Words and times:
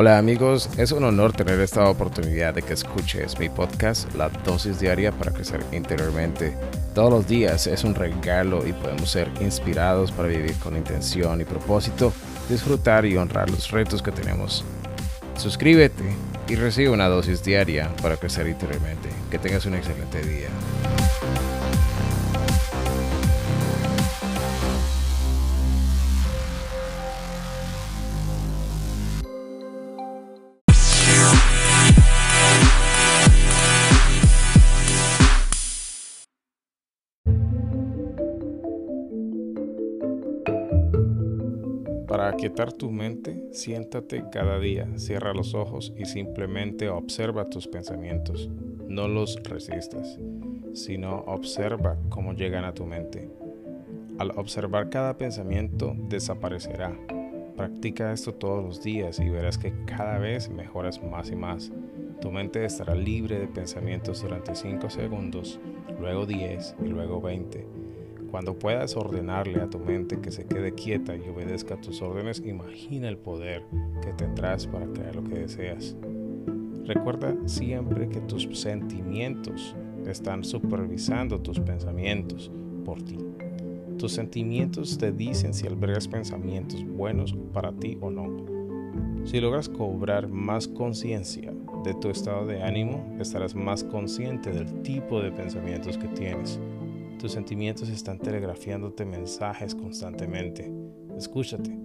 Hola 0.00 0.16
amigos, 0.16 0.70
es 0.78 0.92
un 0.92 1.02
honor 1.02 1.32
tener 1.32 1.58
esta 1.58 1.90
oportunidad 1.90 2.54
de 2.54 2.62
que 2.62 2.72
escuches 2.72 3.36
mi 3.36 3.48
podcast, 3.48 4.14
La 4.14 4.28
Dosis 4.28 4.78
Diaria 4.78 5.10
para 5.10 5.32
Crecer 5.32 5.60
Interiormente. 5.72 6.56
Todos 6.94 7.10
los 7.10 7.26
días 7.26 7.66
es 7.66 7.82
un 7.82 7.96
regalo 7.96 8.64
y 8.64 8.72
podemos 8.72 9.10
ser 9.10 9.28
inspirados 9.40 10.12
para 10.12 10.28
vivir 10.28 10.54
con 10.60 10.76
intención 10.76 11.40
y 11.40 11.44
propósito, 11.44 12.12
disfrutar 12.48 13.06
y 13.06 13.16
honrar 13.16 13.50
los 13.50 13.72
retos 13.72 14.00
que 14.00 14.12
tenemos. 14.12 14.64
Suscríbete 15.36 16.04
y 16.46 16.54
recibe 16.54 16.90
una 16.90 17.08
dosis 17.08 17.42
diaria 17.42 17.90
para 18.00 18.16
crecer 18.16 18.46
interiormente. 18.46 19.08
Que 19.32 19.40
tengas 19.40 19.66
un 19.66 19.74
excelente 19.74 20.22
día. 20.22 20.48
Para 42.08 42.30
aquietar 42.30 42.72
tu 42.72 42.90
mente, 42.90 43.44
siéntate 43.52 44.24
cada 44.32 44.58
día, 44.58 44.88
cierra 44.96 45.34
los 45.34 45.52
ojos 45.54 45.92
y 45.94 46.06
simplemente 46.06 46.88
observa 46.88 47.50
tus 47.50 47.68
pensamientos. 47.68 48.48
No 48.88 49.08
los 49.08 49.36
resistas, 49.42 50.18
sino 50.72 51.18
observa 51.26 51.98
cómo 52.08 52.32
llegan 52.32 52.64
a 52.64 52.72
tu 52.72 52.86
mente. 52.86 53.30
Al 54.18 54.30
observar 54.38 54.88
cada 54.88 55.18
pensamiento, 55.18 55.94
desaparecerá. 56.08 56.98
Practica 57.58 58.10
esto 58.10 58.32
todos 58.32 58.64
los 58.64 58.82
días 58.82 59.18
y 59.20 59.28
verás 59.28 59.58
que 59.58 59.74
cada 59.84 60.18
vez 60.18 60.48
mejoras 60.48 61.02
más 61.02 61.30
y 61.30 61.36
más. 61.36 61.70
Tu 62.22 62.30
mente 62.30 62.64
estará 62.64 62.94
libre 62.94 63.38
de 63.38 63.48
pensamientos 63.48 64.22
durante 64.22 64.54
5 64.54 64.88
segundos, 64.88 65.60
luego 66.00 66.24
10 66.24 66.76
y 66.82 66.88
luego 66.88 67.20
20 67.20 67.77
cuando 68.30 68.58
puedas 68.58 68.96
ordenarle 68.96 69.60
a 69.60 69.70
tu 69.70 69.78
mente 69.78 70.20
que 70.20 70.30
se 70.30 70.46
quede 70.46 70.72
quieta 70.72 71.16
y 71.16 71.28
obedezca 71.28 71.80
tus 71.80 72.02
órdenes, 72.02 72.42
imagina 72.44 73.08
el 73.08 73.16
poder 73.16 73.64
que 74.02 74.12
tendrás 74.12 74.66
para 74.66 74.86
crear 74.86 75.16
lo 75.16 75.24
que 75.24 75.38
deseas. 75.38 75.96
Recuerda 76.84 77.36
siempre 77.46 78.08
que 78.08 78.20
tus 78.20 78.48
sentimientos 78.58 79.74
están 80.06 80.44
supervisando 80.44 81.40
tus 81.40 81.60
pensamientos 81.60 82.50
por 82.84 83.02
ti. 83.02 83.18
Tus 83.98 84.12
sentimientos 84.12 84.96
te 84.96 85.10
dicen 85.10 85.52
si 85.52 85.66
albergas 85.66 86.06
pensamientos 86.06 86.84
buenos 86.86 87.34
para 87.52 87.72
ti 87.72 87.98
o 88.00 88.10
no. 88.10 88.46
Si 89.24 89.40
logras 89.40 89.68
cobrar 89.68 90.28
más 90.28 90.68
conciencia 90.68 91.52
de 91.84 91.94
tu 91.94 92.08
estado 92.08 92.46
de 92.46 92.62
ánimo, 92.62 93.16
estarás 93.20 93.54
más 93.54 93.84
consciente 93.84 94.50
del 94.50 94.82
tipo 94.82 95.20
de 95.20 95.32
pensamientos 95.32 95.98
que 95.98 96.08
tienes 96.08 96.60
tus 97.18 97.32
sentimientos 97.32 97.88
están 97.88 98.18
telegrafiándote 98.18 99.04
mensajes 99.04 99.74
constantemente. 99.74 100.72
Escúchate, 101.16 101.76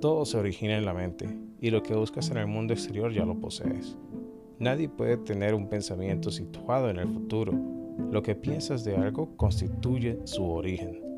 todo 0.00 0.26
se 0.26 0.36
origina 0.36 0.76
en 0.76 0.84
la 0.84 0.92
mente 0.92 1.28
y 1.60 1.70
lo 1.70 1.82
que 1.82 1.94
buscas 1.94 2.30
en 2.30 2.38
el 2.38 2.48
mundo 2.48 2.74
exterior 2.74 3.12
ya 3.12 3.24
lo 3.24 3.38
posees. 3.38 3.96
Nadie 4.58 4.88
puede 4.88 5.16
tener 5.16 5.54
un 5.54 5.68
pensamiento 5.68 6.30
situado 6.30 6.90
en 6.90 6.98
el 6.98 7.08
futuro. 7.08 7.52
Lo 8.10 8.22
que 8.22 8.34
piensas 8.34 8.84
de 8.84 8.96
algo 8.96 9.36
constituye 9.36 10.18
su 10.24 10.44
origen. 10.44 11.09